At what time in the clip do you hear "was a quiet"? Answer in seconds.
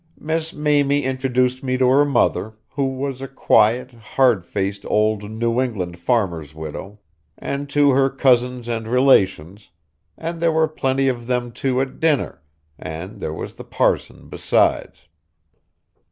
2.95-3.91